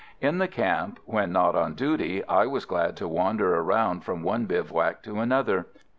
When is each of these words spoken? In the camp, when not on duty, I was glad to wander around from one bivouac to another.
In 0.19 0.39
the 0.39 0.47
camp, 0.47 0.99
when 1.05 1.31
not 1.31 1.55
on 1.55 1.75
duty, 1.75 2.25
I 2.25 2.47
was 2.47 2.65
glad 2.65 2.97
to 2.97 3.07
wander 3.07 3.53
around 3.53 4.03
from 4.03 4.23
one 4.23 4.47
bivouac 4.47 5.03
to 5.03 5.19
another. 5.19 5.67